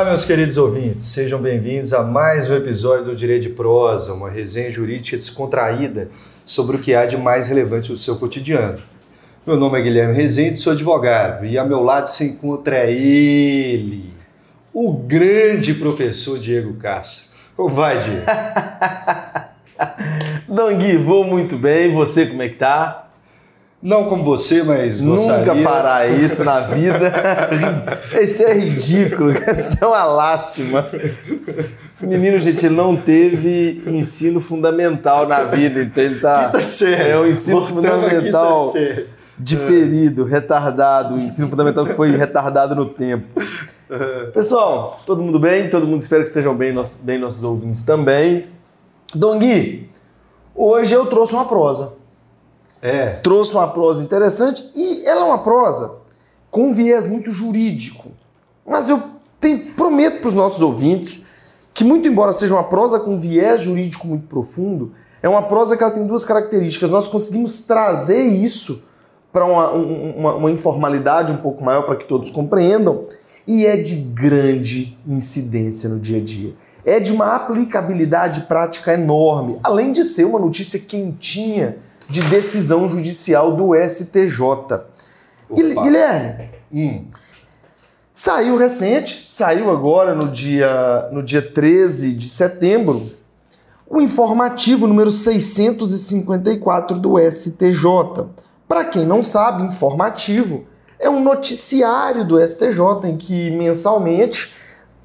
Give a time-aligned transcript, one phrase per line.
[0.00, 4.30] Olá, meus queridos ouvintes, sejam bem-vindos a mais um episódio do Direito de Prosa, uma
[4.30, 6.08] resenha jurídica descontraída
[6.42, 8.78] sobre o que há de mais relevante no seu cotidiano.
[9.46, 14.14] Meu nome é Guilherme Rezende, sou advogado e a meu lado se encontra ele,
[14.72, 17.36] o grande professor Diego Castro.
[17.54, 18.24] Como vai, Diego?
[20.48, 23.09] Dom Gui, vou muito bem, você como é que tá?
[23.82, 25.54] Não como você, mas gostaria.
[25.54, 27.10] Nunca fará isso na vida.
[28.20, 30.86] Isso é ridículo, isso é uma lástima.
[31.88, 36.52] Esse menino, gente, ele não teve ensino fundamental na vida, então ele tá.
[37.08, 38.70] É o ensino fundamental
[39.38, 43.40] diferido, retardado, o ensino fundamental que foi retardado no tempo.
[44.34, 45.70] Pessoal, todo mundo bem?
[45.70, 48.46] Todo mundo espera que estejam bem, bem nossos ouvintes também.
[49.14, 49.88] Dom Gui,
[50.54, 51.99] hoje eu trouxe uma prosa.
[52.82, 53.10] É.
[53.16, 55.96] Trouxe uma prosa interessante e ela é uma prosa
[56.50, 58.10] com um viés muito jurídico.
[58.66, 59.02] Mas eu
[59.40, 61.22] tenho, prometo para os nossos ouvintes
[61.72, 64.92] que, muito embora seja uma prosa com viés jurídico muito profundo,
[65.22, 66.90] é uma prosa que ela tem duas características.
[66.90, 68.82] Nós conseguimos trazer isso
[69.32, 73.04] para uma, uma, uma informalidade um pouco maior para que todos compreendam
[73.46, 76.54] e é de grande incidência no dia a dia.
[76.84, 81.76] É de uma aplicabilidade prática enorme, além de ser uma notícia quentinha
[82.10, 84.40] de decisão judicial do STJ.
[85.48, 85.82] Opa.
[85.82, 87.06] Guilherme, hum.
[88.12, 93.08] saiu recente, saiu agora no dia, no dia 13 de setembro,
[93.88, 98.26] o informativo número 654 do STJ.
[98.68, 100.64] Para quem não sabe, informativo
[100.98, 104.52] é um noticiário do STJ em que mensalmente,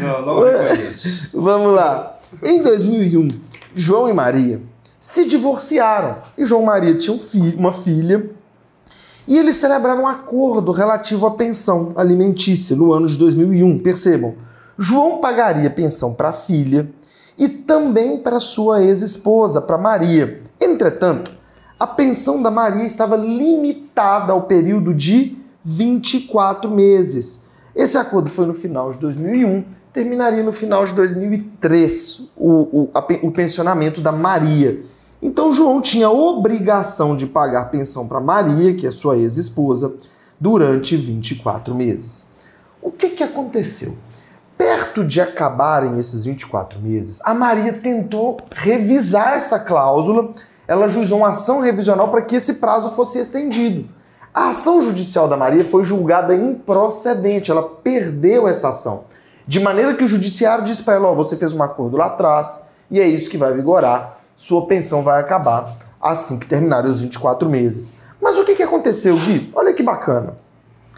[0.01, 1.31] não, não reconheço.
[1.35, 2.15] Vamos lá.
[2.43, 3.29] Em 2001,
[3.75, 4.61] João e Maria
[5.07, 6.17] se divorciaram.
[6.37, 8.31] E João Maria tinha um filho, uma filha
[9.29, 13.81] e eles celebraram um acordo relativo à pensão alimentícia no ano de 2001.
[13.81, 14.35] Percebam,
[14.79, 16.89] João pagaria pensão para a filha
[17.37, 20.41] e também para sua ex-esposa, para Maria.
[20.59, 21.33] Entretanto,
[21.79, 27.45] a pensão da Maria estava limitada ao período de 24 meses.
[27.77, 33.05] Esse acordo foi no final de 2001, terminaria no final de 2003 o, o, a,
[33.23, 34.94] o pensionamento da Maria.
[35.25, 39.95] Então João tinha obrigação de pagar pensão para Maria, que é sua ex-esposa,
[40.39, 42.27] durante 24 meses.
[42.83, 43.97] O que, que aconteceu?
[44.59, 50.35] Perto de acabarem esses 24 meses, a Maria tentou revisar essa cláusula.
[50.69, 53.89] Ela juizou uma ação revisional para que esse prazo fosse estendido.
[54.33, 59.05] A ação judicial da Maria foi julgada improcedente, ela perdeu essa ação.
[59.49, 62.67] De maneira que o judiciário disse para ela: oh, você fez um acordo lá atrás
[62.91, 67.49] e é isso que vai vigorar sua pensão vai acabar assim que terminarem os 24
[67.49, 67.95] meses.
[68.21, 69.53] Mas o que, que aconteceu, Gui?
[69.55, 70.37] Olha que bacana.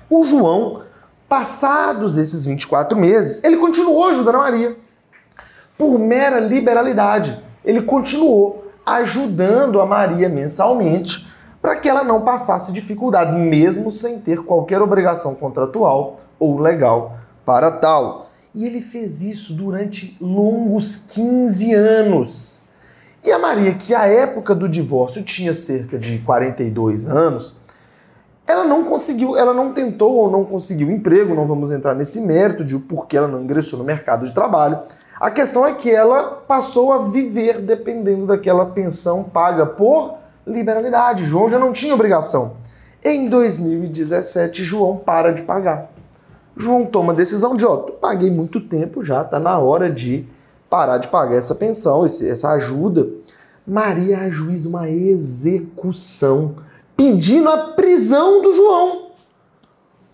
[0.08, 0.82] O João,
[1.28, 4.76] passados esses 24 meses, ele continuou ajudando a Maria.
[5.76, 7.42] Por mera liberalidade.
[7.64, 11.26] Ele continuou ajudando a Maria mensalmente
[11.60, 17.72] para que ela não passasse dificuldades, mesmo sem ter qualquer obrigação contratual ou legal para
[17.72, 18.30] tal.
[18.54, 22.65] E ele fez isso durante longos 15 anos.
[23.26, 27.58] E a Maria, que à época do divórcio tinha cerca de 42 anos,
[28.46, 32.64] ela não conseguiu, ela não tentou ou não conseguiu emprego, não vamos entrar nesse mérito
[32.64, 34.78] de por que ela não ingressou no mercado de trabalho.
[35.18, 41.24] A questão é que ela passou a viver dependendo daquela pensão paga por liberalidade.
[41.24, 42.52] João já não tinha obrigação.
[43.04, 45.90] Em 2017, João para de pagar.
[46.56, 50.28] João toma a decisão de, ó, paguei muito tempo já, tá na hora de
[50.76, 53.08] parar de pagar essa pensão, essa ajuda.
[53.66, 56.56] Maria ajuiza uma execução,
[56.94, 59.06] pedindo a prisão do João.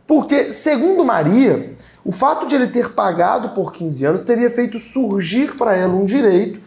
[0.07, 1.75] Porque, segundo Maria,
[2.05, 6.05] o fato de ele ter pagado por 15 anos teria feito surgir para ela um
[6.05, 6.61] direito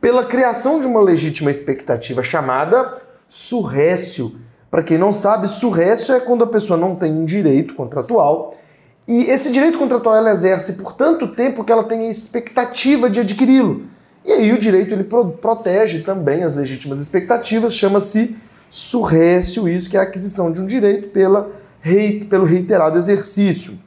[0.00, 4.34] pela criação de uma legítima expectativa chamada surrécio.
[4.70, 8.50] Para quem não sabe, surrécio é quando a pessoa não tem um direito contratual
[9.12, 13.20] e esse direito contratual ela exerce por tanto tempo que ela tem a expectativa de
[13.20, 13.84] adquiri-lo.
[14.24, 18.36] E aí o direito ele pro protege também as legítimas expectativas, chama-se
[18.70, 21.50] surrécio, isso que é a aquisição de um direito pela,
[22.30, 23.78] pelo reiterado exercício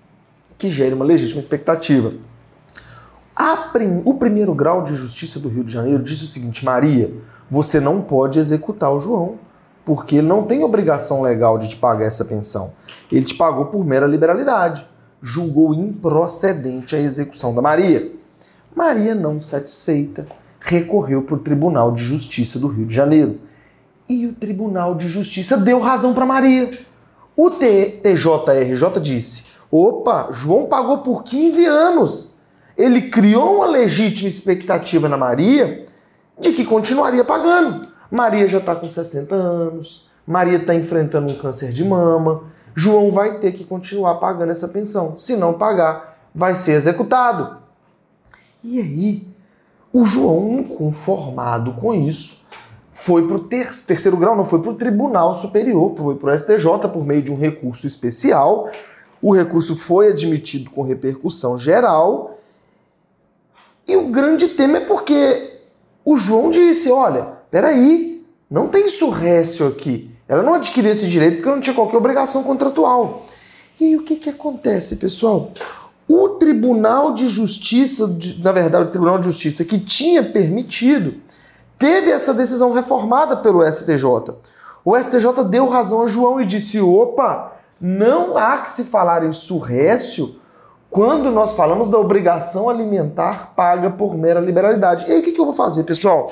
[0.57, 2.13] que gere uma legítima expectativa.
[3.75, 7.11] Prim, o primeiro grau de justiça do Rio de Janeiro disse o seguinte: Maria,
[7.51, 9.35] você não pode executar o João,
[9.83, 12.71] porque ele não tem obrigação legal de te pagar essa pensão.
[13.11, 14.87] Ele te pagou por mera liberalidade.
[15.27, 18.11] Julgou improcedente a execução da Maria.
[18.75, 20.27] Maria, não satisfeita,
[20.59, 23.39] recorreu para o Tribunal de Justiça do Rio de Janeiro.
[24.07, 26.77] E o Tribunal de Justiça deu razão para Maria.
[27.35, 32.35] O TJRJ disse: Opa, João pagou por 15 anos.
[32.77, 35.87] Ele criou uma legítima expectativa na Maria
[36.39, 37.81] de que continuaria pagando.
[38.11, 42.43] Maria já está com 60 anos, Maria está enfrentando um câncer de mama.
[42.75, 45.17] João vai ter que continuar pagando essa pensão.
[45.17, 47.57] Se não pagar, vai ser executado.
[48.63, 49.27] E aí,
[49.93, 52.43] o João, inconformado com isso,
[52.91, 56.37] foi para o ter terceiro grau, não foi para o Tribunal Superior, foi para o
[56.37, 58.69] STJ por meio de um recurso especial
[59.25, 62.37] o recurso foi admitido com repercussão geral.
[63.87, 65.61] E o grande tema é porque
[66.05, 70.14] o João disse: olha, peraí, não tem surrécio aqui.
[70.27, 73.25] Ela não adquiriu esse direito porque não tinha qualquer obrigação contratual.
[73.79, 75.51] E aí o que, que acontece, pessoal?
[76.07, 78.07] O Tribunal de Justiça,
[78.43, 81.15] na verdade, o Tribunal de Justiça que tinha permitido,
[81.77, 84.05] teve essa decisão reformada pelo STJ.
[84.83, 89.31] O STJ deu razão a João e disse: opa, não há que se falar em
[89.31, 90.39] surrécio
[90.89, 95.05] quando nós falamos da obrigação alimentar paga por mera liberalidade.
[95.07, 96.31] E aí o que, que eu vou fazer, pessoal?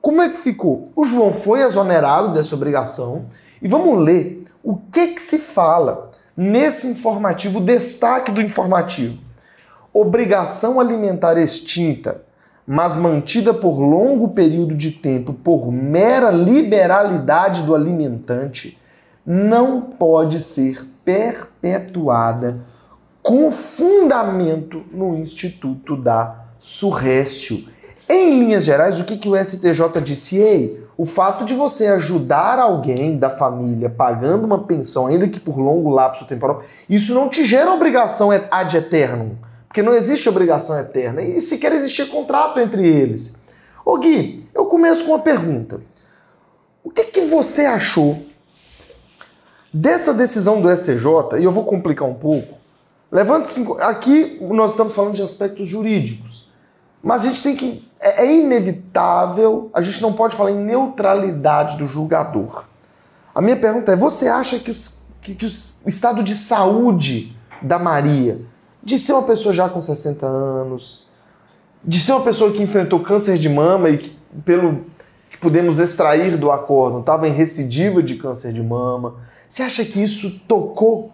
[0.00, 0.90] Como é que ficou?
[0.96, 3.26] O João foi exonerado dessa obrigação
[3.60, 9.18] e vamos ler o que, que se fala nesse informativo, o destaque do informativo.
[9.92, 12.22] Obrigação alimentar extinta,
[12.66, 18.78] mas mantida por longo período de tempo por mera liberalidade do alimentante
[19.26, 22.60] não pode ser perpetuada
[23.22, 27.68] com fundamento no Instituto da Surrécio.
[28.12, 30.36] Em linhas gerais, o que, que o STJ disse?
[30.36, 35.58] Ei, o fato de você ajudar alguém da família pagando uma pensão, ainda que por
[35.58, 39.36] longo lapso temporal, isso não te gera obrigação ad eternum,
[39.68, 43.36] porque não existe obrigação eterna e sequer existia contrato entre eles.
[43.84, 45.80] Ô Gui, eu começo com uma pergunta.
[46.82, 48.18] O que, que você achou
[49.72, 52.58] Dessa decisão do STJ, e eu vou complicar um pouco,
[53.10, 53.64] levante-se.
[53.78, 56.49] Aqui nós estamos falando de aspectos jurídicos.
[57.02, 57.88] Mas a gente tem que.
[58.00, 62.64] É, é inevitável, a gente não pode falar em neutralidade do julgador.
[63.34, 67.36] A minha pergunta é: você acha que, os, que, que os, o estado de saúde
[67.62, 68.40] da Maria,
[68.82, 71.06] de ser uma pessoa já com 60 anos,
[71.84, 74.10] de ser uma pessoa que enfrentou câncer de mama e que,
[74.44, 74.84] pelo
[75.30, 79.14] que podemos extrair do acordo, estava em recidiva de câncer de mama,
[79.48, 81.12] você acha que isso tocou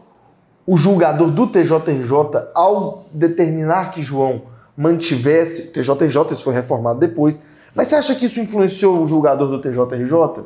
[0.67, 4.43] o julgador do TJRJ ao determinar que João
[4.77, 7.41] mantivesse, o TJRJ, isso foi reformado depois,
[7.75, 10.45] mas você acha que isso influenciou o julgador do TJRJ?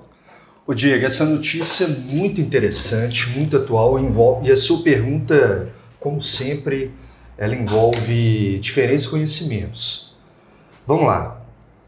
[0.66, 5.68] O Diego, essa notícia é muito interessante, muito atual, envolve, e a sua pergunta,
[5.98, 6.92] como sempre,
[7.36, 10.16] ela envolve diferentes conhecimentos.
[10.86, 11.40] Vamos lá.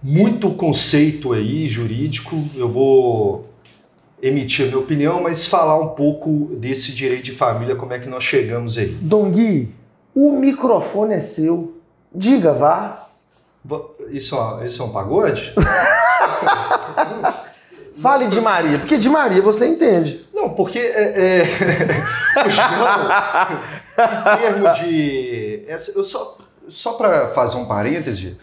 [0.02, 3.48] Muito conceito aí jurídico, eu vou
[4.20, 8.08] emitir a minha opinião, mas falar um pouco desse direito de família, como é que
[8.08, 8.96] nós chegamos aí.
[9.00, 9.74] Dom Gui,
[10.14, 11.71] o microfone é seu.
[12.14, 13.08] Diga, vá.
[14.10, 15.54] Isso, é isso é um pagode?
[17.96, 20.26] Fale de Maria, porque de Maria você entende.
[20.34, 21.42] Não, porque é, é,
[24.36, 25.64] em termos de.
[25.94, 28.36] Eu só, só para fazer um parêntese,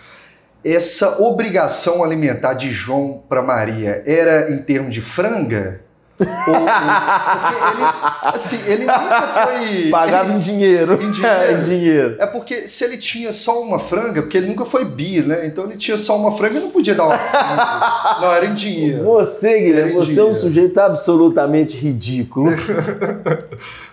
[0.64, 5.82] essa obrigação alimentar de João para Maria era em termos de franga
[6.20, 7.86] Ou- porque ele,
[8.34, 9.90] assim, ele nunca foi.
[9.92, 11.02] Pagava ele- em dinheiro.
[11.02, 11.36] Em dinheiro.
[11.44, 12.16] É, em dinheiro.
[12.20, 15.46] É porque se ele tinha só uma franga, porque ele nunca foi bi, né?
[15.46, 18.20] Então ele tinha só uma franga e não podia dar uma franga.
[18.22, 19.04] Não, era em dinheiro.
[19.06, 22.52] Você, Guilherme, você é um sujeito absolutamente ridículo.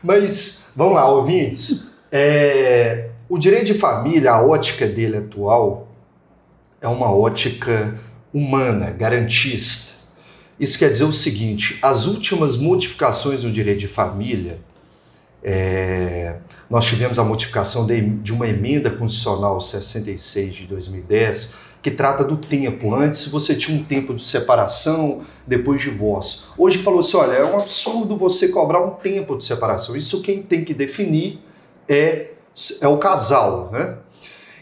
[0.03, 1.97] Mas, vamos lá, ouvintes.
[2.11, 5.89] É, o direito de família, a ótica dele atual,
[6.81, 7.95] é uma ótica
[8.33, 9.96] humana, garantista.
[10.59, 14.59] Isso quer dizer o seguinte: as últimas modificações no direito de família,
[15.43, 16.37] é,
[16.69, 22.37] nós tivemos a modificação de, de uma emenda constitucional 66 de 2010, que trata do
[22.37, 22.95] tempo.
[22.95, 26.49] Antes você tinha um tempo de separação, depois divórcio.
[26.57, 29.95] Hoje falou assim: olha, é um absurdo você cobrar um tempo de separação.
[29.95, 31.39] Isso quem tem que definir
[31.89, 32.31] é,
[32.81, 33.99] é o casal, né?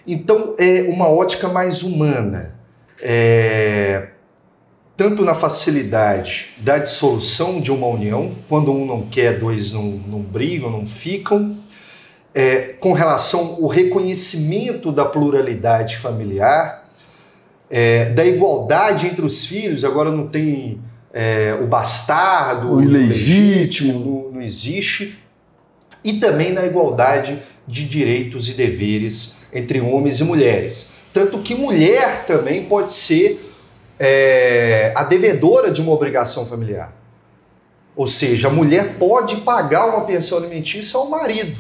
[0.07, 2.55] Então é uma ótica mais humana.
[3.01, 4.09] É,
[4.97, 10.21] tanto na facilidade da dissolução de uma união, quando um não quer, dois não, não
[10.21, 11.57] brigam, não ficam,
[12.33, 16.89] é, com relação ao reconhecimento da pluralidade familiar,
[17.71, 20.81] é, da igualdade entre os filhos, agora não tem
[21.13, 23.93] é, o bastardo, O ilegítimo.
[23.93, 25.19] não, não existe,
[26.05, 30.93] e também na igualdade de direitos e deveres entre homens e mulheres.
[31.13, 33.44] Tanto que mulher também pode ser
[33.99, 36.93] é, a devedora de uma obrigação familiar.
[37.97, 41.59] Ou seja, a mulher pode pagar uma pensão alimentícia ao marido.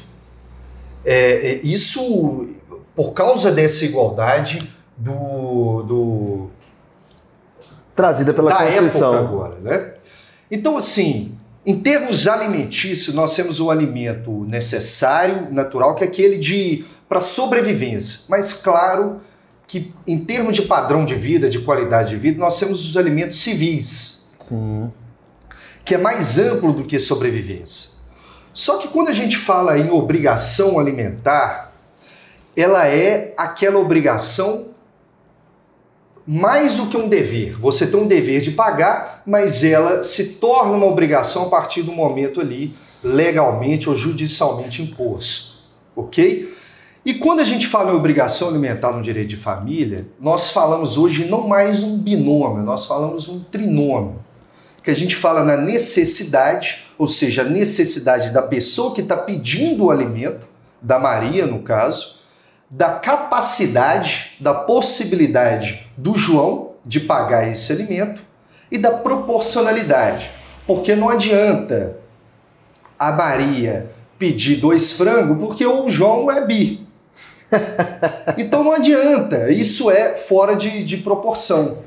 [1.04, 2.48] É, é, isso,
[2.96, 4.58] por causa dessa igualdade
[4.96, 6.50] do, do,
[7.94, 9.14] Trazida pela da Constituição.
[9.14, 9.94] época agora, né?
[10.50, 16.84] Então, assim, em termos alimentícios, nós temos o alimento necessário, natural, que é aquele de
[17.08, 18.22] para sobrevivência.
[18.28, 19.20] Mas claro
[19.66, 23.38] que em termos de padrão de vida, de qualidade de vida, nós temos os alimentos
[23.38, 24.92] civis, Sim.
[25.84, 27.94] que é mais amplo do que sobrevivência.
[28.52, 31.72] Só que quando a gente fala em obrigação alimentar,
[32.56, 34.68] ela é aquela obrigação
[36.26, 37.58] mais do que um dever.
[37.58, 41.92] Você tem um dever de pagar, mas ela se torna uma obrigação a partir do
[41.92, 46.53] momento ali legalmente ou judicialmente imposto, ok?
[47.04, 51.26] E quando a gente fala em obrigação alimentar no direito de família, nós falamos hoje
[51.26, 54.16] não mais um binômio, nós falamos um trinômio.
[54.82, 59.84] Que a gente fala na necessidade, ou seja, a necessidade da pessoa que está pedindo
[59.84, 60.46] o alimento,
[60.80, 62.20] da Maria no caso,
[62.70, 68.22] da capacidade, da possibilidade do João de pagar esse alimento
[68.70, 70.30] e da proporcionalidade.
[70.66, 71.98] Porque não adianta
[72.98, 76.83] a Maria pedir dois frangos porque o João é bi.
[78.38, 81.78] Então não adianta, isso é fora de, de proporção.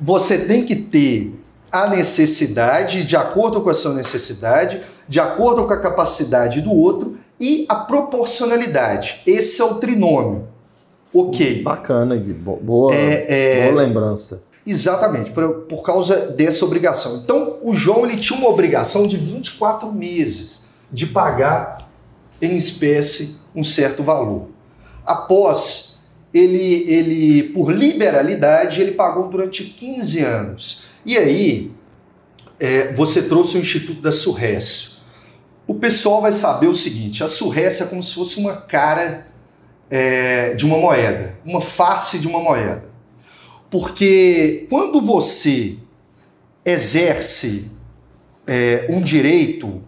[0.00, 1.34] Você tem que ter
[1.70, 7.16] a necessidade, de acordo com a sua necessidade, de acordo com a capacidade do outro
[7.40, 9.20] e a proporcionalidade.
[9.26, 10.48] Esse é o trinômio.
[11.12, 11.62] Ok.
[11.62, 12.32] Bacana, Gui.
[12.32, 14.42] Bo- Boa, É, é, boa lembrança.
[14.66, 17.20] Exatamente, por, por causa dessa obrigação.
[17.22, 21.88] Então, o João ele tinha uma obrigação de 24 meses de pagar
[22.40, 24.46] em espécie um certo valor.
[25.04, 30.84] Após, ele, ele por liberalidade, ele pagou durante 15 anos.
[31.04, 31.70] E aí,
[32.58, 34.94] é, você trouxe o Instituto da Surrécio.
[35.66, 39.26] O pessoal vai saber o seguinte: a surrécio é como se fosse uma cara
[39.90, 42.84] é, de uma moeda, uma face de uma moeda.
[43.70, 45.76] Porque quando você
[46.64, 47.70] exerce
[48.46, 49.82] é, um direito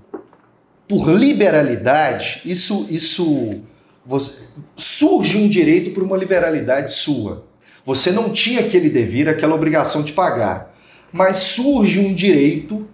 [0.88, 3.62] por liberalidade, isso, isso
[4.06, 4.44] você-
[4.76, 7.44] surge um direito por uma liberalidade sua.
[7.84, 10.74] Você não tinha aquele dever, aquela obrigação de pagar,
[11.12, 12.86] mas surge um direito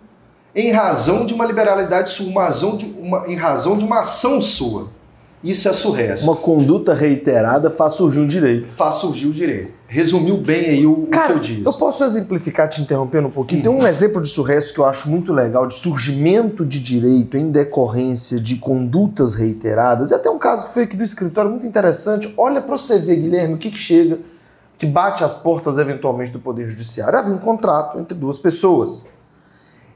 [0.54, 4.40] em razão de uma liberalidade sua, uma razão de uma, em razão de uma ação
[4.40, 4.90] sua.
[5.42, 6.24] Isso é surresto.
[6.24, 8.68] Uma conduta reiterada faz surgir um direito.
[8.68, 9.72] Faz surgir o direito.
[9.88, 11.62] Resumiu bem aí o, o que Cara, eu disse.
[11.66, 13.62] eu posso exemplificar te interrompendo um pouquinho?
[13.62, 17.50] Tem um exemplo de surresto que eu acho muito legal, de surgimento de direito em
[17.50, 20.12] decorrência de condutas reiteradas.
[20.12, 22.32] E até um caso que foi aqui do escritório muito interessante.
[22.36, 24.20] Olha para você ver, Guilherme, o que, que chega,
[24.78, 27.18] que bate às portas eventualmente do Poder Judiciário.
[27.18, 29.04] Havia um contrato entre duas pessoas.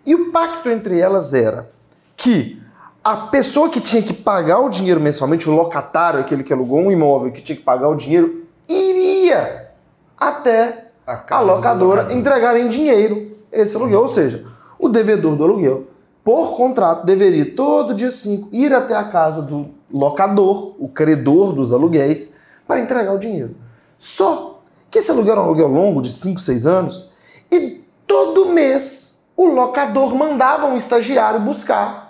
[0.04, 1.70] E o pacto entre elas era
[2.16, 2.60] que
[3.06, 6.90] a pessoa que tinha que pagar o dinheiro mensalmente, o locatário, aquele que alugou um
[6.90, 9.70] imóvel que tinha que pagar o dinheiro, iria
[10.18, 12.10] até a do locadora locador.
[12.10, 14.00] entregar em dinheiro esse aluguel.
[14.00, 14.44] Ou seja,
[14.76, 15.84] o devedor do aluguel,
[16.25, 21.72] por contrato, deveria todo dia 5 ir até a casa do locador, o credor dos
[21.72, 22.34] aluguéis,
[22.66, 23.54] para entregar o dinheiro.
[23.96, 27.12] Só que esse aluguel era um aluguel longo, de 5, 6 anos,
[27.52, 32.05] e todo mês o locador mandava um estagiário buscar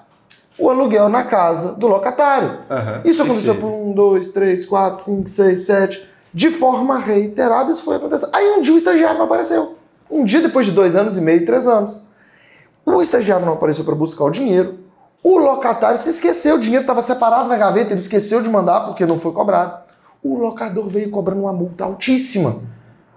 [0.59, 2.59] o aluguel na casa do locatário.
[2.71, 7.83] Aham, Isso aconteceu por um, dois, três, quatro, cinco, seis, sete, de forma reiterada, isso
[7.83, 8.31] foi acontecendo.
[8.35, 9.77] Aí um dia o estagiário não apareceu.
[10.11, 12.05] Um dia depois de dois anos e meio, três anos.
[12.85, 14.79] O estagiário não apareceu para buscar o dinheiro.
[15.23, 19.05] O locatário se esqueceu, o dinheiro estava separado na gaveta, ele esqueceu de mandar porque
[19.05, 19.85] não foi cobrado.
[20.23, 22.63] O locador veio cobrando uma multa altíssima.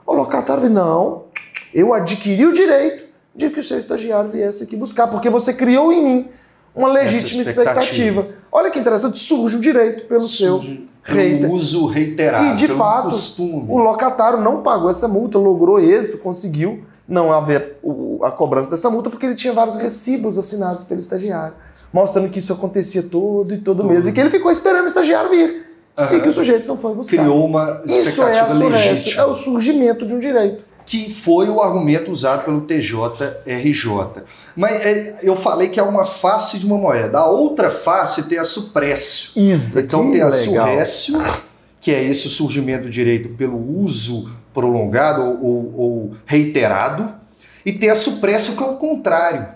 [0.06, 1.26] O locatário veio, não,
[1.74, 5.94] eu adquiri o direito de que o seu estagiário viesse aqui buscar, porque você criou
[5.94, 6.30] em mim
[6.76, 7.82] uma legítima expectativa.
[7.82, 8.28] expectativa.
[8.52, 12.68] Olha que interessante, surge o direito pelo seu Surge reiter- pelo uso reiterado, e de
[12.68, 13.66] fato, costume.
[13.70, 17.78] o locatário não pagou essa multa, logrou êxito, conseguiu não haver
[18.22, 21.56] a cobrança dessa multa porque ele tinha vários recibos assinados pelo estagiário,
[21.92, 25.30] mostrando que isso acontecia todo e todo mês e que ele ficou esperando o estagiário
[25.32, 25.66] vir
[25.98, 26.20] e Aham.
[26.20, 27.18] que o sujeito não foi buscar.
[27.18, 29.22] Criou uma isso é, expectativa legítima.
[29.22, 30.64] é o surgimento de um direito.
[30.90, 34.24] Que foi o argumento usado pelo TJRJ.
[34.56, 37.20] Mas é, eu falei que é uma face de uma moeda.
[37.20, 39.40] A outra face tem a suprécio.
[39.40, 41.22] Isa, Então tem a surrécio,
[41.80, 47.14] que é esse surgimento do direito pelo uso prolongado ou, ou- ou reiterado,
[47.64, 49.48] e tem a suprécio que é o contrário.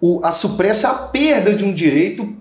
[0.00, 2.34] O, a suprécio é a perda de um direito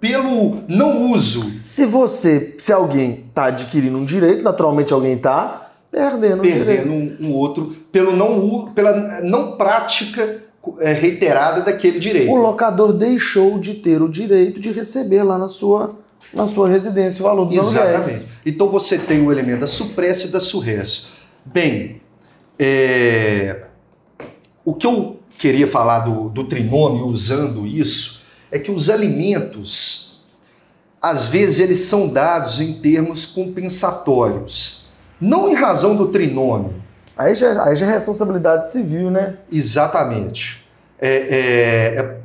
[0.00, 5.61] pelo não uso, Se você, se alguém está adquirindo um direito, naturalmente alguém está
[5.92, 10.42] perdendo um perdendo um, um outro pelo não pela não prática
[10.78, 12.30] é, reiterada daquele direito.
[12.30, 15.96] O locador deixou de ter o direito de receber lá na sua,
[16.32, 18.08] na sua residência o valor dos aluguéis.
[18.08, 18.32] Exatamente.
[18.46, 21.10] Então você tem o elemento da supressa e da surresso.
[21.44, 22.00] Bem,
[22.58, 23.64] é,
[24.64, 30.22] o que eu queria falar do, do trinômio usando isso é que os alimentos,
[31.00, 34.81] às vezes, eles são dados em termos compensatórios.
[35.22, 36.82] Não em razão do trinômio,
[37.16, 39.36] Aí já, aí já é responsabilidade civil, né?
[39.50, 40.64] Exatamente.
[40.98, 42.16] É, é, é,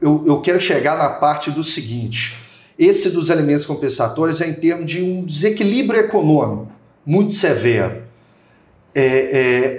[0.00, 2.36] eu, eu quero chegar na parte do seguinte:
[2.78, 6.68] esse dos elementos compensatórios é em termos de um desequilíbrio econômico
[7.04, 8.02] muito severo.
[8.94, 9.76] É, é,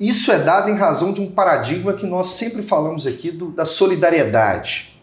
[0.00, 3.66] isso é dado em razão de um paradigma que nós sempre falamos aqui do- da
[3.66, 4.98] solidariedade.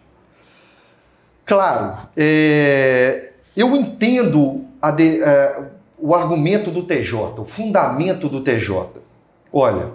[1.45, 5.63] Claro, é, eu entendo a de- é,
[5.97, 9.01] o argumento do TJ, o fundamento do TJ.
[9.51, 9.91] Olha,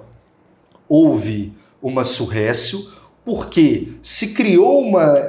[0.89, 2.93] houve uma surrécio
[3.25, 5.29] porque se criou uma,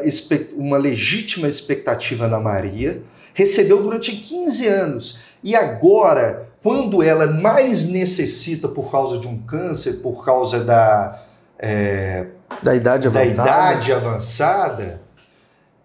[0.56, 8.68] uma legítima expectativa na Maria, recebeu durante 15 anos e agora, quando ela mais necessita
[8.68, 11.22] por causa de um câncer, por causa da,
[11.60, 12.28] é,
[12.62, 13.50] Da idade da avançada.
[13.50, 15.02] idade avançada,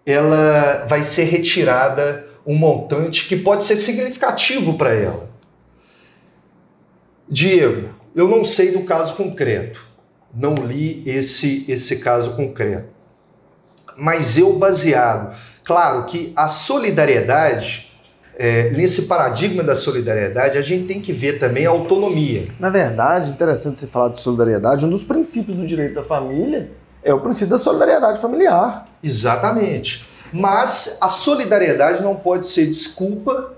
[0.05, 5.29] ela vai ser retirada um montante que pode ser significativo para ela.
[7.29, 9.79] Diego, eu não sei do caso concreto,
[10.33, 12.89] não li esse, esse caso concreto,
[13.95, 17.91] mas eu baseado, claro que a solidariedade,
[18.35, 22.41] é, nesse paradigma da solidariedade, a gente tem que ver também a autonomia.
[22.59, 24.87] Na verdade, interessante você falar de solidariedade.
[24.87, 26.71] Um dos princípios do direito da família
[27.03, 28.87] é o princípio da solidariedade familiar.
[29.03, 30.08] Exatamente.
[30.31, 33.53] Mas a solidariedade não pode ser desculpa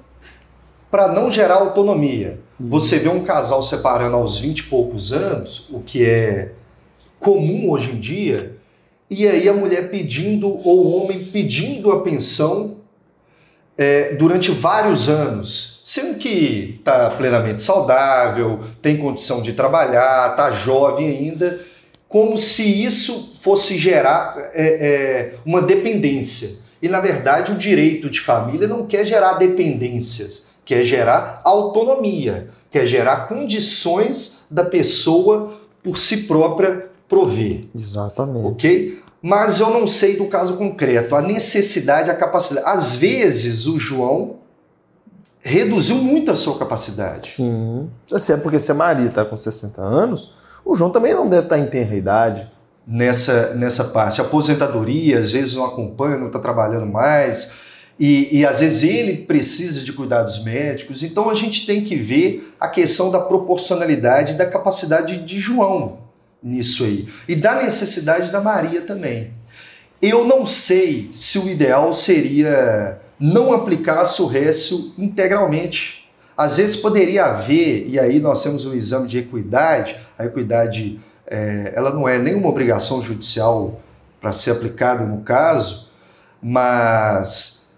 [0.90, 2.40] para não gerar autonomia.
[2.60, 6.52] Você vê um casal separando aos 20 e poucos anos, o que é
[7.20, 8.58] comum hoje em dia,
[9.10, 12.78] e aí a mulher pedindo, ou o homem pedindo a pensão
[13.78, 21.08] é, durante vários anos, sendo que está plenamente saudável, tem condição de trabalhar, está jovem
[21.08, 21.60] ainda,
[22.12, 26.60] como se isso fosse gerar é, é, uma dependência.
[26.82, 32.86] E, na verdade, o direito de família não quer gerar dependências, quer gerar autonomia, quer
[32.86, 38.46] gerar condições da pessoa por si própria prover Exatamente.
[38.46, 39.02] ok?
[39.22, 42.68] Mas eu não sei do caso concreto, a necessidade, a capacidade.
[42.68, 44.36] Às vezes o João
[45.40, 47.30] reduziu muito a sua capacidade.
[47.30, 47.90] Sim.
[48.12, 51.44] Assim, é porque se a Maria está com 60 anos, o João também não deve
[51.44, 52.52] estar em tenra idade.
[52.86, 54.22] nessa, nessa parte.
[54.22, 57.54] Aposentadoria, às vezes não acompanha, não está trabalhando mais,
[58.00, 61.04] e, e às vezes ele precisa de cuidados médicos.
[61.04, 66.00] Então a gente tem que ver a questão da proporcionalidade e da capacidade de João
[66.44, 69.32] nisso aí, e da necessidade da Maria também.
[70.02, 76.01] Eu não sei se o ideal seria não aplicar a surrécio integralmente.
[76.42, 81.72] Às vezes poderia haver, e aí nós temos o exame de equidade, a equidade é,
[81.76, 83.80] ela não é nenhuma obrigação judicial
[84.20, 85.92] para ser aplicada no caso,
[86.42, 87.72] mas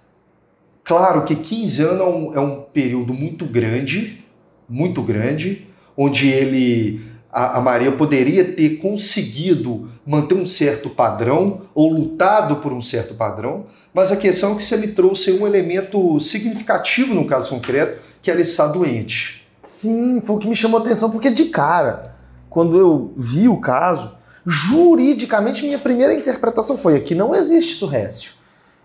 [0.82, 4.26] claro que 15 anos é um, é um período muito grande,
[4.69, 11.91] muito grande, onde ele a, a Maria poderia ter conseguido manter um certo padrão ou
[11.91, 16.19] lutado por um certo padrão, mas a questão é que você me trouxe um elemento
[16.19, 19.46] significativo no caso concreto, que ela está doente.
[19.63, 22.15] Sim, foi o que me chamou a atenção, porque de cara,
[22.50, 24.13] quando eu vi o caso,
[24.46, 28.34] juridicamente minha primeira interpretação foi: aqui não existe surrécio.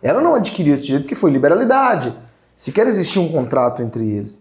[0.03, 2.15] Ela não adquiriu esse direito porque foi liberalidade.
[2.57, 4.41] Se quer existir um contrato entre eles.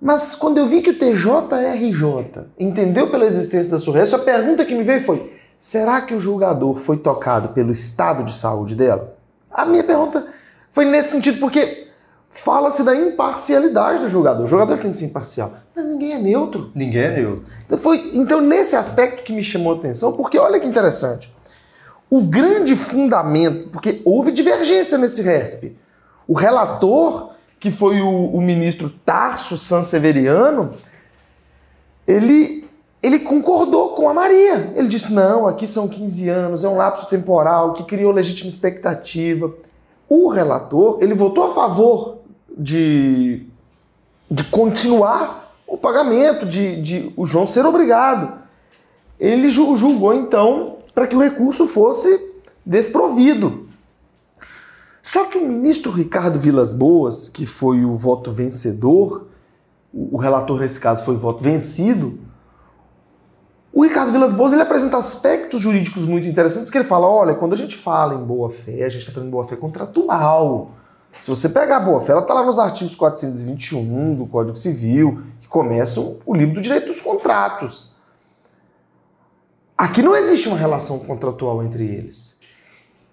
[0.00, 4.74] Mas quando eu vi que o TJRJ entendeu pela existência da surrécio, a pergunta que
[4.74, 9.16] me veio foi: será que o julgador foi tocado pelo estado de saúde dela?
[9.50, 10.26] A minha pergunta
[10.70, 11.88] foi nesse sentido, porque
[12.28, 14.44] fala-se da imparcialidade do julgador.
[14.44, 16.70] O jogador tem que ser imparcial, mas ninguém é neutro.
[16.74, 17.44] Ninguém é neutro.
[17.64, 21.34] Então, foi, então, nesse aspecto que me chamou a atenção, porque olha que interessante.
[22.10, 25.76] O grande fundamento, porque houve divergência nesse RESP.
[26.28, 30.74] O relator, que foi o, o ministro Tarso Sanseveriano,
[32.06, 32.68] ele,
[33.02, 34.72] ele concordou com a Maria.
[34.76, 39.52] Ele disse: não, aqui são 15 anos, é um lapso temporal que criou legítima expectativa.
[40.08, 42.18] O relator, ele votou a favor
[42.56, 43.42] de,
[44.30, 48.38] de continuar o pagamento, de, de o João ser obrigado.
[49.18, 52.32] Ele julgou, então, para que o recurso fosse
[52.64, 53.65] desprovido.
[55.06, 59.28] Só que o ministro Ricardo Vilas Boas, que foi o voto vencedor,
[59.94, 62.18] o relator nesse caso foi o voto vencido,
[63.72, 67.52] o Ricardo Vilas Boas ele apresenta aspectos jurídicos muito interessantes que ele fala, olha, quando
[67.52, 70.72] a gente fala em boa-fé, a gente está falando em boa-fé contratual.
[71.20, 75.46] Se você pegar a boa-fé, ela está lá nos artigos 421 do Código Civil, que
[75.46, 77.94] começam o livro do direito dos contratos.
[79.78, 82.35] Aqui não existe uma relação contratual entre eles.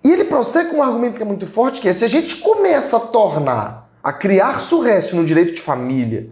[0.03, 2.37] E ele prossegue com um argumento que é muito forte, que é se a gente
[2.37, 6.29] começa a tornar, a criar surrécio no direito de família,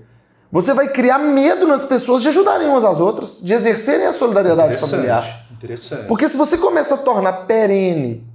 [0.51, 4.73] você vai criar medo nas pessoas de ajudarem umas às outras, de exercerem a solidariedade
[4.73, 5.45] Interessante, familiar.
[5.51, 6.07] Interessante.
[6.07, 8.27] Porque se você começa a tornar perene,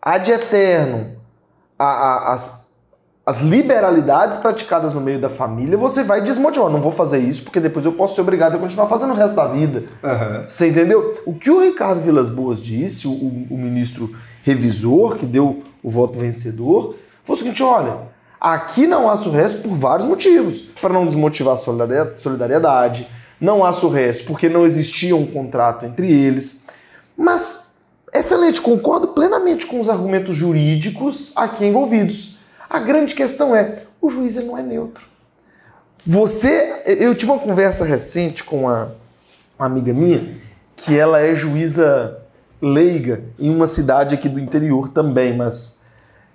[0.00, 1.16] ad eterno,
[1.76, 2.66] a, a, as,
[3.26, 6.70] as liberalidades praticadas no meio da família, você vai desmotivar.
[6.70, 9.34] Não vou fazer isso porque depois eu posso ser obrigado a continuar fazendo o resto
[9.34, 9.82] da vida.
[10.04, 10.44] Aham.
[10.46, 11.20] Você entendeu?
[11.26, 14.14] O que o Ricardo Vilas Boas disse, o, o ministro
[14.46, 17.98] revisor que deu o voto vencedor, foi o seguinte: olha,
[18.40, 20.62] aqui não há surresto por vários motivos.
[20.80, 23.08] Para não desmotivar a solidariedade,
[23.40, 26.60] não há surresto porque não existia um contrato entre eles.
[27.16, 27.72] Mas,
[28.14, 32.38] excelente, concordo plenamente com os argumentos jurídicos aqui envolvidos.
[32.70, 35.04] A grande questão é: o juiz ele não é neutro.
[36.06, 38.94] Você, eu tive uma conversa recente com uma,
[39.58, 40.36] uma amiga minha
[40.76, 42.16] que ela é juíza
[42.60, 45.80] leiga em uma cidade aqui do interior também, mas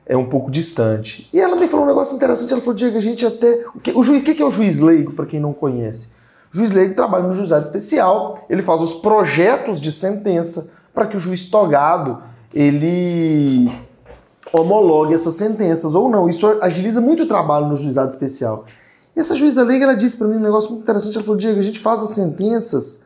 [0.06, 1.30] é um pouco distante.
[1.34, 2.52] E ela me falou um negócio interessante.
[2.52, 3.66] Ela falou: Diego, a gente até.
[3.74, 6.10] O que, o juiz, o que é o juiz leigo, para quem não conhece?
[6.54, 11.16] O juiz leigo trabalha no juizado especial, ele faz os projetos de sentença para que
[11.16, 12.22] o juiz togado
[12.54, 13.72] ele
[14.52, 16.28] homologue essas sentenças ou não.
[16.28, 18.66] Isso agiliza muito o trabalho no juizado especial.
[19.16, 21.16] E essa juíza leiga, ela disse para mim um negócio muito interessante.
[21.16, 23.04] Ela falou: Diego, a gente faz as sentenças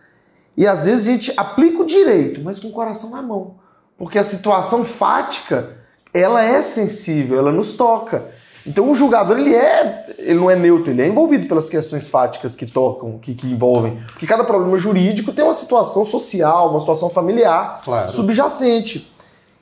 [0.57, 3.55] e às vezes a gente aplica o direito, mas com o coração na mão.
[3.97, 5.77] Porque a situação fática,
[6.13, 8.25] ela é sensível, ela nos toca.
[8.65, 12.55] Então o julgador, ele é, ele não é neutro, ele é envolvido pelas questões fáticas
[12.55, 13.97] que tocam, que, que envolvem.
[14.07, 18.09] Porque cada problema jurídico tem uma situação social, uma situação familiar Claro.
[18.09, 19.11] subjacente.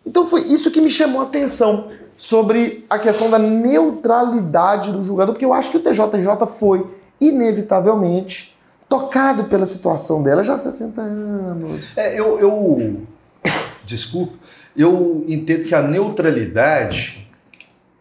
[0.06, 5.34] Então foi isso que me chamou a atenção sobre a questão da neutralidade do julgador,
[5.34, 6.86] porque eu acho que o TJRJ foi,
[7.20, 8.53] inevitavelmente,
[8.88, 11.98] tocado pela situação dela já há 60 anos.
[11.98, 13.02] É, eu, eu.
[13.86, 14.34] Desculpa.
[14.76, 17.28] Eu entendo que a neutralidade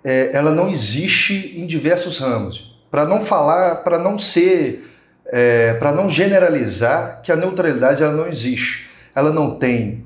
[0.05, 2.77] é, ela não existe em diversos ramos.
[2.90, 4.88] Para não falar, para não ser,
[5.27, 8.88] é, para não generalizar que a neutralidade ela não existe.
[9.14, 10.05] Ela não tem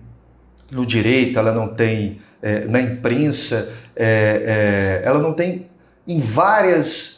[0.71, 5.69] no direito, ela não tem é, na imprensa, é, é, ela não tem
[6.07, 7.16] em várias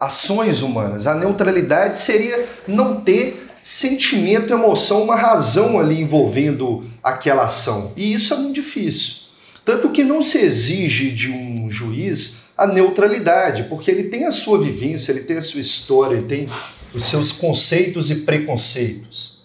[0.00, 1.06] ações humanas.
[1.06, 7.92] A neutralidade seria não ter sentimento, emoção, uma razão ali envolvendo aquela ação.
[7.96, 9.28] E isso é muito difícil.
[9.64, 14.58] Tanto que não se exige de um juiz a neutralidade, porque ele tem a sua
[14.58, 16.46] vivência, ele tem a sua história, ele tem
[16.94, 19.44] os seus conceitos e preconceitos.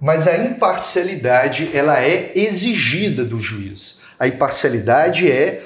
[0.00, 4.00] Mas a imparcialidade, ela é exigida do juiz.
[4.18, 5.62] A imparcialidade é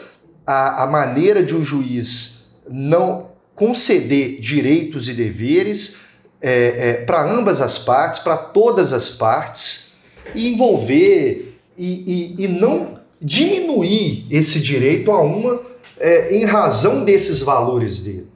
[0.46, 6.04] a, a maneira de um juiz não conceder direitos e deveres
[6.40, 9.96] é, é, para ambas as partes, para todas as partes,
[10.34, 15.60] e envolver e, e, e não diminuir esse direito a uma
[15.98, 18.28] é, em razão desses valores dele.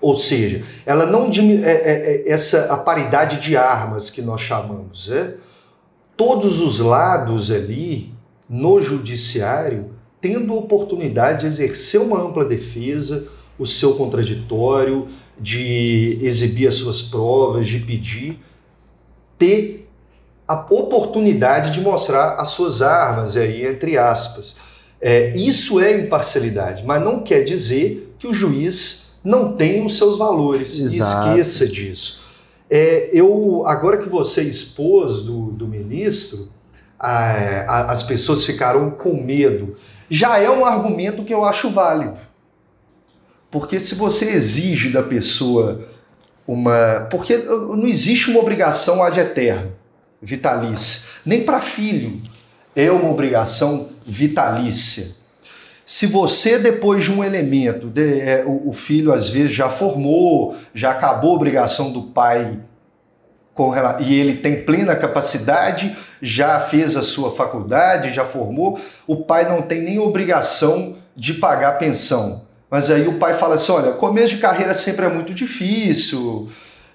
[0.00, 5.10] Ou seja, ela não é, é, é, essa a paridade de armas que nós chamamos,
[5.10, 5.34] é?
[6.16, 8.12] todos os lados ali
[8.48, 16.76] no judiciário tendo oportunidade de exercer uma ampla defesa, o seu contraditório, de exibir as
[16.76, 18.38] suas provas, de pedir,
[19.38, 19.88] ter
[20.48, 24.56] a oportunidade de mostrar as suas armas, aí, entre aspas.
[25.00, 30.16] É, isso é imparcialidade, mas não quer dizer que o juiz não tem os seus
[30.16, 30.78] valores.
[30.78, 31.28] Exato.
[31.30, 32.24] Esqueça disso.
[32.70, 36.48] É, eu agora que você expôs do, do ministro,
[36.98, 37.32] a,
[37.68, 39.76] a, as pessoas ficaram com medo.
[40.08, 42.16] Já é um argumento que eu acho válido.
[43.56, 45.80] Porque se você exige da pessoa
[46.46, 47.08] uma.
[47.10, 49.72] Porque não existe uma obrigação ad eterno,
[50.20, 51.08] vitalícia.
[51.24, 52.20] Nem para filho
[52.76, 55.16] é uma obrigação vitalícia.
[55.86, 61.30] Se você, depois de um elemento, é, o, filho às vezes já formou, já acabou
[61.30, 62.58] a obrigação do pai
[64.00, 69.62] e ele tem plena capacidade, já fez a sua faculdade, já formou, o pai não
[69.62, 72.45] tem nem obrigação de pagar pensão.
[72.70, 76.48] Mas aí o pai fala assim: olha, começo de carreira sempre é muito difícil,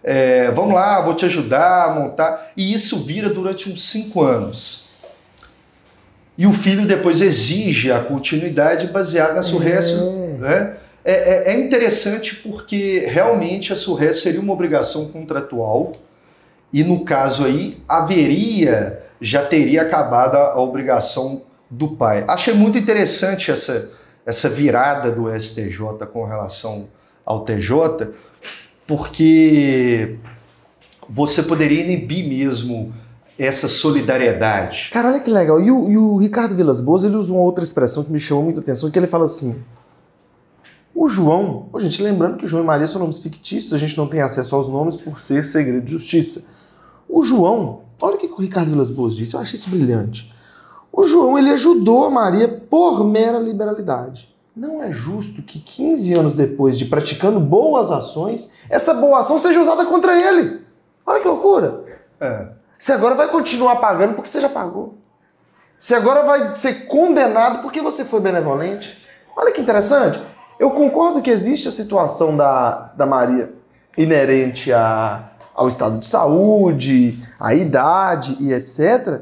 [0.04, 2.52] é, vamos lá, vou te ajudar a montar.
[2.58, 4.90] E isso vira durante uns cinco anos.
[6.38, 10.02] E o filho depois exige a continuidade baseada na surressa.
[10.02, 10.38] É.
[10.38, 10.74] Né?
[11.04, 15.92] É, é, é, interessante porque realmente a surressa seria uma obrigação contratual
[16.72, 22.24] e no caso aí haveria, já teria acabado a, a obrigação do pai.
[22.28, 23.92] Achei muito interessante essa,
[24.26, 26.88] essa virada do STJ com relação
[27.26, 28.10] ao TJ,
[28.86, 30.18] porque
[31.10, 32.94] você poderia inibir mesmo
[33.38, 34.90] essa solidariedade.
[34.92, 35.60] Cara, olha que legal.
[35.60, 38.44] E o, e o Ricardo Vilas Boas, ele usa uma outra expressão que me chamou
[38.44, 39.62] muita atenção, que ele fala assim,
[40.94, 44.08] o João, oh, gente, lembrando que João e Maria são nomes fictícios, a gente não
[44.08, 46.46] tem acesso aos nomes por ser segredo de justiça.
[47.10, 50.32] O João, olha o que o Ricardo Vilas Boas disse, eu achei isso brilhante.
[50.92, 54.36] O João, ele ajudou a Maria por mera liberalidade.
[54.56, 59.62] Não é justo que 15 anos depois de praticando boas ações, essa boa ação seja
[59.62, 60.62] usada contra ele.
[61.06, 61.84] Olha que loucura.
[62.20, 62.50] É.
[62.78, 64.96] Você agora vai continuar pagando porque você já pagou.
[65.80, 69.06] Você agora vai ser condenado porque você foi benevolente.
[69.36, 70.22] Olha que interessante.
[70.60, 73.54] Eu concordo que existe a situação da, da Maria
[73.98, 79.22] inerente a, ao estado de saúde, à idade e etc.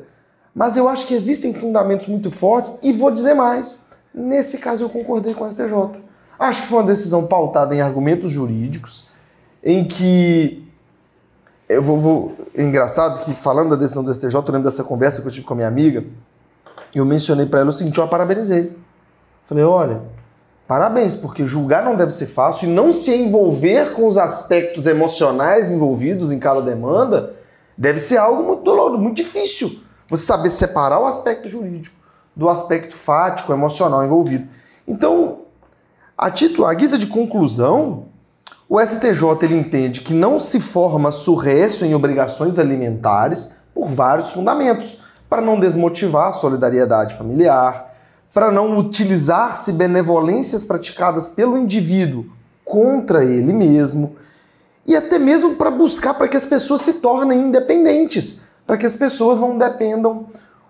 [0.59, 3.79] Mas eu acho que existem fundamentos muito fortes e vou dizer mais.
[4.13, 5.71] Nesse caso eu concordei com a STJ.
[6.37, 9.07] Acho que foi uma decisão pautada em argumentos jurídicos,
[9.63, 10.69] em que
[11.69, 15.21] eu vou, vou, é engraçado que falando da decisão do STJ, eu lembro dessa conversa
[15.21, 16.03] que eu tive com a minha amiga,
[16.93, 18.75] eu mencionei para ela o seguinte, eu a parabenizei.
[19.45, 20.01] Falei, olha,
[20.67, 25.71] parabéns, porque julgar não deve ser fácil e não se envolver com os aspectos emocionais
[25.71, 27.33] envolvidos em cada demanda
[27.77, 29.87] deve ser algo muito doloroso, muito difícil.
[30.09, 31.95] Você saber separar o aspecto jurídico
[32.35, 34.47] do aspecto fático, emocional envolvido.
[34.87, 35.41] Então,
[36.17, 38.05] a título, a guisa de conclusão,
[38.67, 44.99] o STJ ele entende que não se forma surrécio em obrigações alimentares por vários fundamentos,
[45.29, 47.93] para não desmotivar a solidariedade familiar,
[48.33, 52.25] para não utilizar-se benevolências praticadas pelo indivíduo
[52.63, 54.15] contra ele mesmo,
[54.85, 58.95] e até mesmo para buscar para que as pessoas se tornem independentes, para que as
[58.95, 60.27] pessoas não dependam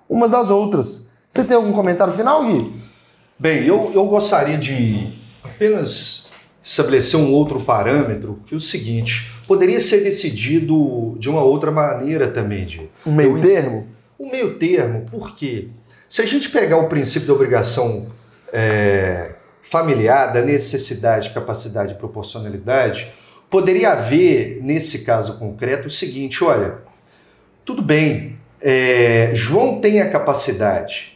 [0.08, 1.10] umas das outras.
[1.28, 2.82] Você tem algum comentário final, Gui?
[3.38, 6.32] Bem, eu, eu gostaria de apenas
[6.64, 12.30] estabelecer um outro parâmetro, que é o seguinte, poderia ser decidido de uma outra maneira
[12.30, 13.88] também, de um meio eu, termo?
[14.18, 15.68] Um meio termo, por quê?
[16.08, 18.08] Se a gente pegar o princípio da obrigação
[18.54, 23.12] é, familiar, da necessidade, capacidade e proporcionalidade,
[23.50, 26.88] poderia haver, nesse caso concreto, o seguinte: olha,
[27.70, 31.16] tudo bem, é, João tem a capacidade.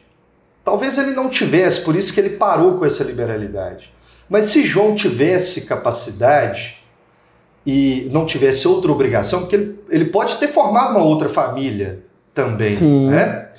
[0.64, 3.92] Talvez ele não tivesse, por isso que ele parou com essa liberalidade.
[4.30, 6.78] Mas se João tivesse capacidade
[7.66, 12.04] e não tivesse outra obrigação, porque ele, ele pode ter formado uma outra família
[12.36, 13.10] também, Sim.
[13.10, 13.50] né?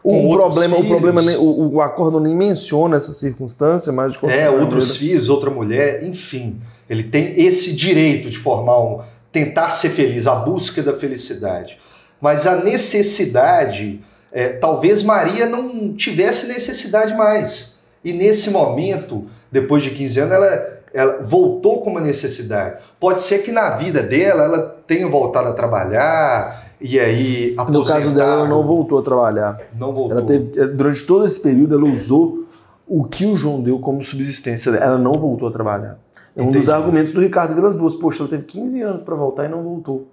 [0.00, 4.96] O problema, o problema, o, o, acordo nem menciona essa circunstância, mas de é outros
[4.96, 9.00] filhos, outra mulher, enfim, ele tem esse direito de formar um,
[9.32, 11.82] tentar ser feliz, a busca da felicidade.
[12.22, 17.82] Mas a necessidade, é, talvez Maria não tivesse necessidade mais.
[18.04, 22.76] E nesse momento depois de 15 anos, ela, ela voltou com uma necessidade.
[23.00, 27.56] Pode ser que na vida dela ela tenha voltado a trabalhar e aí.
[27.68, 29.60] No caso dela, ela não voltou a trabalhar.
[29.76, 30.18] Não voltou.
[30.18, 32.46] Ela teve, eh, durante todo esse período, ela usou
[32.86, 34.70] o que o João deu como subsistência.
[34.70, 35.98] Ela não voltou a trabalhar.
[36.34, 37.94] É um dos argumentos do Ricardo Vilas Boas.
[37.94, 40.08] Poxa, ela teve 15 anos para voltar e não voltou.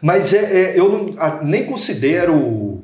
[0.00, 2.78] Mas é, é, eu não, nem considero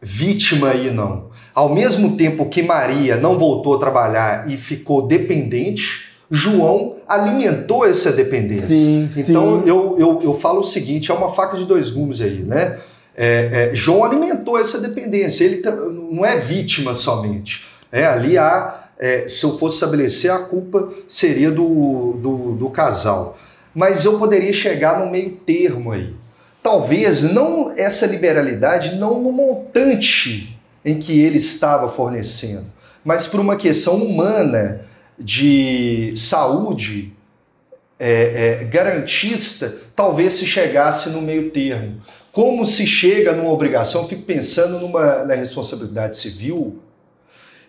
[0.00, 1.26] vítima aí, não.
[1.54, 8.12] Ao mesmo tempo que Maria não voltou a trabalhar e ficou dependente, João alimentou essa
[8.12, 8.68] dependência.
[8.68, 9.68] Sim, então sim.
[9.68, 12.78] Eu, eu, eu falo o seguinte: é uma faca de dois gumes aí, né?
[13.16, 15.62] É, é, João alimentou essa dependência, ele
[16.12, 17.64] não é vítima somente.
[17.90, 23.38] É, ali há, é, se eu fosse estabelecer, a culpa seria do, do, do casal.
[23.74, 26.14] Mas eu poderia chegar no meio termo aí.
[26.62, 32.66] Talvez não essa liberalidade, não no montante em que ele estava fornecendo,
[33.04, 34.80] mas por uma questão humana
[35.18, 37.12] de saúde
[37.98, 42.00] é, é, garantista, talvez se chegasse no meio termo.
[42.32, 46.78] Como se chega numa obrigação, eu fico pensando numa, na responsabilidade civil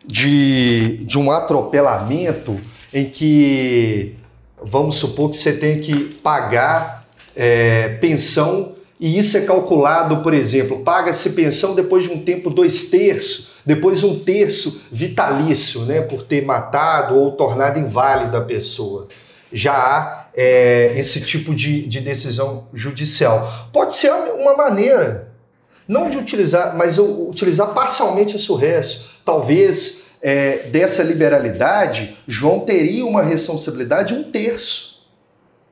[0.08, 2.60] de, de um atropelamento
[2.94, 4.16] em que,
[4.64, 10.80] vamos supor que você tem que pagar é, pensão e isso é calculado, por exemplo,
[10.80, 16.44] paga-se pensão depois de um tempo dois terços, depois um terço vitalício, né, por ter
[16.44, 19.08] matado ou tornado inválida a pessoa.
[19.54, 23.70] Já há é, esse tipo de, de decisão judicial.
[23.72, 25.32] Pode ser uma maneira,
[25.88, 29.17] não de utilizar, mas utilizar parcialmente esse resto.
[29.28, 35.06] Talvez é, dessa liberalidade, João teria uma responsabilidade de um terço,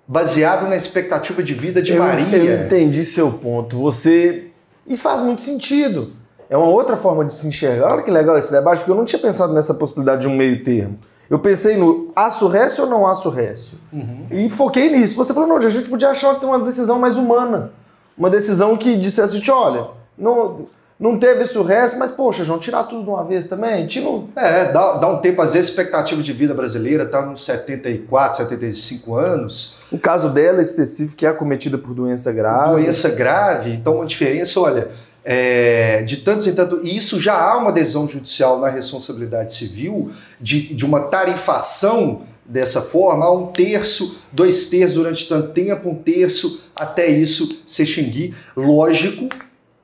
[0.05, 2.35] baseado na expectativa de vida de eu, Maria.
[2.35, 3.77] eu entendi seu ponto.
[3.77, 4.47] Você.
[4.85, 6.11] E faz muito sentido.
[6.49, 7.93] É uma outra forma de se enxergar.
[7.93, 10.61] Olha que legal esse debate, porque eu não tinha pensado nessa possibilidade de um meio
[10.61, 10.99] termo.
[11.29, 13.79] Eu pensei no aço récio ou não aço récio.
[13.93, 14.27] Uhum.
[14.31, 15.15] E foquei nisso.
[15.15, 17.71] Você falou, não, a gente podia achar que uma decisão mais humana.
[18.17, 19.87] Uma decisão que dissesse, olha,
[20.17, 20.67] não,
[20.99, 23.85] não teve isso récio, mas poxa, João, tirar tudo de uma vez também.
[23.85, 27.21] Tira um- É, dá, dá um tempo, às vezes, a expectativa de vida brasileira está
[27.25, 32.81] nos 74, 75 anos, O caso dela específico, é acometida por doença grave.
[32.81, 34.87] doença grave, então uma diferença, olha,
[35.23, 40.11] é, de tantos e tantos, e isso já há uma decisão judicial na responsabilidade civil
[40.39, 46.63] de, de uma tarifação dessa forma, um terço, dois terços durante tanto tempo, um terço
[46.75, 48.35] até isso se extinguir.
[48.55, 49.27] Lógico,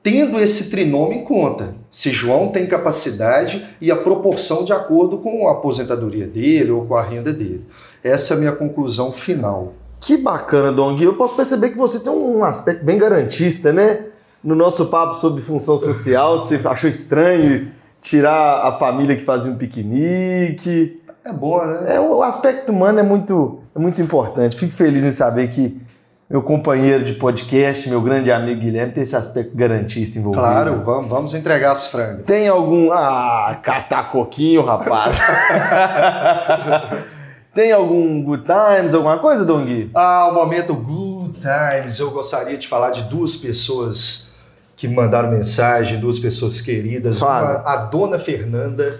[0.02, 1.74] tendo esse trinômio em conta.
[1.90, 6.96] Se João tem capacidade e a proporção de acordo com a aposentadoria dele ou com
[6.96, 7.64] a renda dele.
[8.02, 9.74] Essa é a minha conclusão final.
[10.00, 11.02] Que bacana, Dong.
[11.02, 14.06] Eu posso perceber que você tem um aspecto bem garantista, né?
[14.42, 19.56] No nosso papo sobre função social, você achou estranho tirar a família que fazia um
[19.56, 21.00] piquenique.
[21.24, 21.94] É bom, né?
[21.94, 24.56] É, o aspecto humano é muito, é muito importante.
[24.56, 25.80] Fico feliz em saber que
[26.32, 30.42] meu companheiro de podcast, meu grande amigo Guilherme, tem esse aspecto garantista envolvido.
[30.42, 32.24] Claro, vamos, vamos entregar as frangas.
[32.24, 32.90] Tem algum.
[32.90, 35.20] Ah, catar coquinho, rapaz.
[37.52, 39.90] tem algum good times, alguma coisa, Dong?
[39.94, 41.98] Ah, o momento Good Times.
[41.98, 44.38] Eu gostaria de falar de duas pessoas
[44.74, 47.18] que me mandaram mensagem, duas pessoas queridas.
[47.18, 47.62] Fala.
[47.66, 48.98] A Dona Fernanda.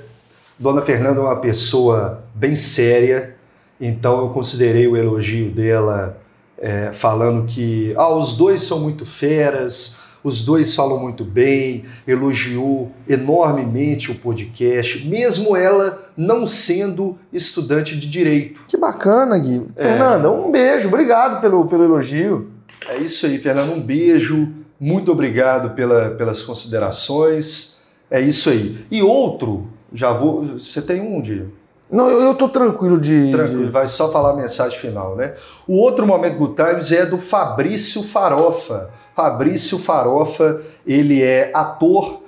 [0.58, 3.34] Dona Fernanda é uma pessoa bem séria,
[3.80, 6.20] então eu considerei o elogio dela
[6.62, 12.92] é, falando que ah, os dois são muito feras, os dois falam muito bem, elogiou
[13.08, 18.60] enormemente o podcast, mesmo ela não sendo estudante de direito.
[18.68, 19.66] Que bacana, Gui.
[19.76, 19.82] É.
[19.82, 20.86] Fernanda, um beijo.
[20.86, 22.52] Obrigado pelo, pelo elogio.
[22.88, 23.72] É isso aí, Fernando.
[23.72, 24.48] Um beijo.
[24.78, 27.82] Muito obrigado pela, pelas considerações.
[28.08, 28.84] É isso aí.
[28.90, 30.58] E outro, já vou.
[30.58, 31.48] Você tem um dia.
[31.92, 33.30] Não, eu, tô tranquilo de.
[33.30, 35.34] Tranquilo, de- vai só falar a mensagem final, né?
[35.66, 38.90] O outro momento Good Times é do Fabrício Farofa.
[39.14, 42.22] Fabrício Farofa, ele é ator,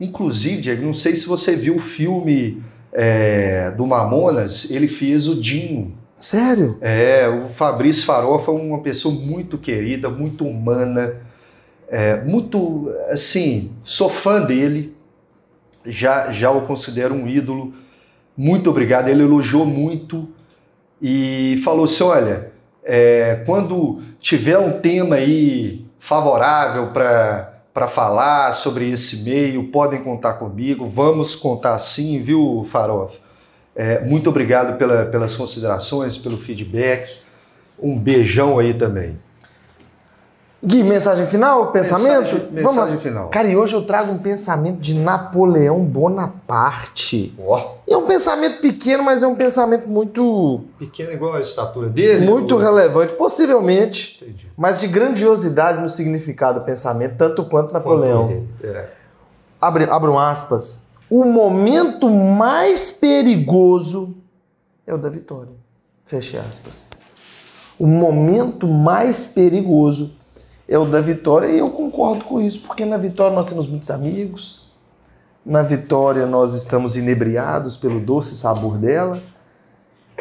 [0.00, 5.34] inclusive, Diego, não sei se você viu o filme é, do Mamonas, ele fez o
[5.40, 5.94] Dinho.
[6.16, 6.78] Sério?
[6.80, 11.16] É, o Fabrício Farofa é uma pessoa muito querida, muito humana,
[11.88, 14.94] é, muito, assim, sou fã dele,
[15.86, 17.72] já, já o considero um ídolo,
[18.38, 20.28] muito obrigado, ele elogiou muito
[21.02, 22.52] e falou assim, olha,
[22.84, 30.86] é, quando tiver um tema aí favorável para falar sobre esse meio, podem contar comigo,
[30.86, 33.18] vamos contar sim, viu, Farofa?
[33.74, 37.18] É, muito obrigado pela- pelas considerações, pelo feedback.
[37.80, 39.18] Um beijão aí também.
[40.60, 41.70] Gui, mensagem final?
[41.70, 42.32] Pensamento?
[42.34, 43.28] Mensagem, mensagem final.
[43.28, 47.32] Cara, e hoje eu trago um pensamento de Napoleão Bonaparte.
[47.38, 52.26] Ó, É um pensamento pequeno, mas é um pensamento muito, pequeno igual a estatura dele.
[52.26, 54.50] muito o- relevante, possivelmente, Entendi.
[54.56, 58.42] mas de grandiosidade no significado do pensamento, tanto quanto Napoleão.
[58.60, 58.86] É.
[59.60, 60.82] Abre, abram aspas.
[61.08, 64.12] O momento mais perigoso
[64.84, 65.52] é o da vitória.
[66.04, 66.74] Feche aspas.
[67.78, 70.17] O momento mais perigoso
[70.68, 73.90] é o da vitória e eu concordo com isso, porque na vitória nós temos muitos
[73.90, 74.70] amigos,
[75.44, 79.20] na vitória nós estamos inebriados pelo doce sabor dela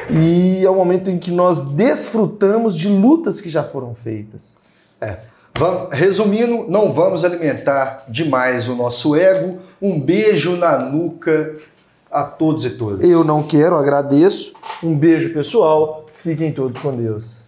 [0.10, 4.58] e é o momento em que nós desfrutamos de lutas que já foram feitas.
[5.02, 5.18] É.
[5.58, 9.60] Vamos, resumindo, não vamos alimentar demais o nosso ego.
[9.82, 11.58] Um beijo na nuca
[12.12, 13.08] a todos e todas.
[13.08, 14.54] Eu não quero, agradeço.
[14.84, 16.06] Um beijo pessoal.
[16.14, 17.47] Fiquem todos com Deus.